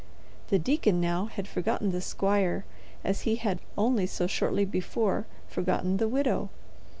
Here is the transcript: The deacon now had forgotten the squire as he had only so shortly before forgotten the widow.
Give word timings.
The 0.47 0.57
deacon 0.57 0.99
now 0.99 1.25
had 1.27 1.47
forgotten 1.47 1.91
the 1.91 2.01
squire 2.01 2.65
as 3.03 3.21
he 3.21 3.35
had 3.35 3.59
only 3.77 4.07
so 4.07 4.25
shortly 4.25 4.65
before 4.65 5.27
forgotten 5.47 5.97
the 5.97 6.07
widow. 6.07 6.49